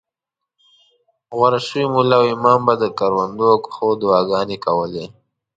غوره 1.37 1.59
شوي 1.67 1.85
ملا 1.93 2.15
او 2.21 2.25
امام 2.35 2.59
به 2.67 2.73
د 2.81 2.83
کروندو 2.97 3.45
او 3.53 3.57
کښتو 3.65 3.87
دعاګانې 4.01 4.57
کولې. 4.65 5.05